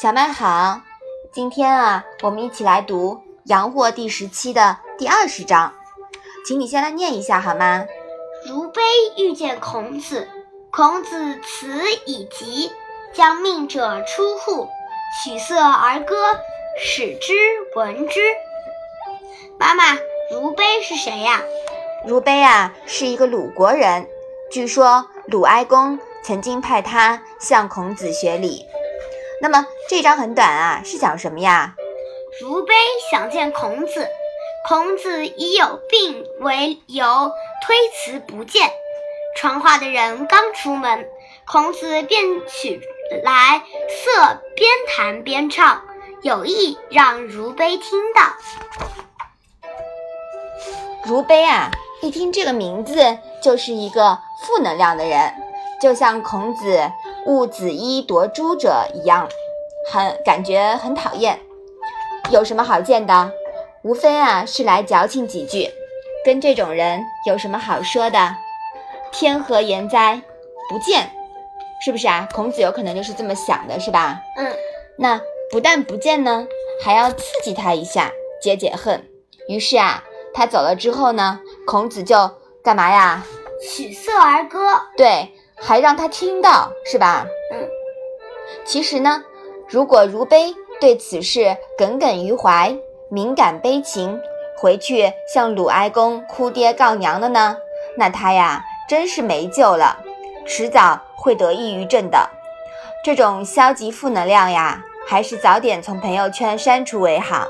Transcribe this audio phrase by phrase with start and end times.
[0.00, 0.80] 小麦好，
[1.30, 5.74] 今天啊，我们一起来读《阳货》第十期的第二十章，
[6.46, 7.84] 请你先来念一下好吗？
[8.48, 8.80] 如卑
[9.18, 10.26] 遇见孔子，
[10.70, 12.72] 孔子辞以疾，
[13.12, 14.70] 将命者出户，
[15.22, 16.16] 取色而歌，
[16.82, 17.34] 使之
[17.76, 18.20] 闻之。
[19.58, 19.98] 妈妈，
[20.32, 21.42] 如卑是谁呀？
[22.06, 24.08] 如卑啊，是一个鲁国人，
[24.50, 28.64] 据说鲁哀公曾经派他向孔子学礼。
[29.42, 31.74] 那么这章很短啊，是讲什么呀？
[32.42, 32.74] 如悲
[33.10, 34.06] 想见孔子，
[34.68, 37.32] 孔子以有病为由
[37.66, 38.70] 推辞不见。
[39.36, 41.08] 传话的人刚出门，
[41.46, 42.82] 孔子便取
[43.24, 45.84] 来瑟边弹边唱，
[46.20, 48.22] 有意让如悲听到。
[51.06, 51.70] 如悲啊，
[52.02, 55.32] 一听这个名字就是一个负能量的人，
[55.80, 56.78] 就像孔子。
[57.26, 59.28] 误子衣夺珠者一样，
[59.90, 61.38] 很感觉很讨厌。
[62.30, 63.32] 有什么好见的？
[63.82, 65.70] 无非啊是来矫情几句。
[66.24, 68.36] 跟这种人有什么好说的？
[69.10, 70.20] 天何言哉？
[70.68, 71.10] 不见，
[71.84, 72.28] 是不是啊？
[72.32, 74.20] 孔子有可能就是这么想的，是吧？
[74.36, 74.52] 嗯。
[74.98, 76.46] 那不但不见呢，
[76.84, 79.04] 还要刺激他一下，解解恨。
[79.48, 82.30] 于是啊，他走了之后呢，孔子就
[82.62, 83.24] 干嘛呀？
[83.62, 84.58] 取色而歌。
[84.96, 85.34] 对。
[85.60, 87.26] 还让他听到，是吧？
[87.52, 87.68] 嗯。
[88.64, 89.22] 其实呢，
[89.68, 92.76] 如果如悲对此事耿耿于怀，
[93.08, 94.20] 敏感悲情，
[94.56, 97.56] 回去向鲁哀公哭爹告娘的呢，
[97.96, 99.98] 那他呀真是没救了，
[100.46, 102.28] 迟早会得抑郁症的。
[103.04, 107.46] 这种消极负能量呀，还是早点从朋友圈删除为好。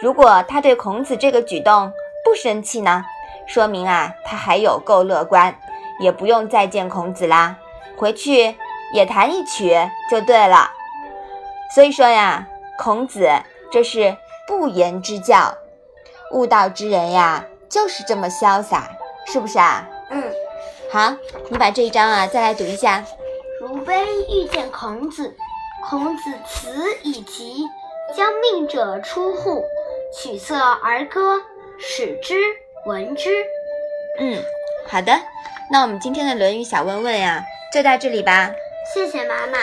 [0.00, 1.92] 如果他对孔子这个举动
[2.24, 3.04] 不生气呢，
[3.46, 5.56] 说明啊他还有够乐观。
[6.00, 7.56] 也不用再见孔子啦，
[7.96, 8.56] 回去
[8.92, 9.74] 也弹一曲
[10.10, 10.70] 就对了。
[11.74, 12.46] 所以说呀，
[12.78, 13.28] 孔子
[13.70, 15.56] 这是不言之教，
[16.32, 18.90] 悟道之人呀，就是这么潇洒，
[19.26, 19.88] 是不是啊？
[20.10, 20.32] 嗯。
[20.92, 21.12] 好，
[21.48, 23.04] 你把这一章啊再来读一下。
[23.60, 25.34] 如卑遇见孔子，
[25.82, 27.64] 孔子辞以疾，
[28.16, 29.64] 将命者出户，
[30.12, 31.40] 取色而歌，
[31.78, 32.36] 使之
[32.86, 33.30] 闻之。
[34.20, 34.40] 嗯，
[34.86, 35.12] 好的。
[35.70, 38.50] 那我们今天的《论语》小问问呀，就到这里吧。
[38.92, 39.58] 谢谢妈妈。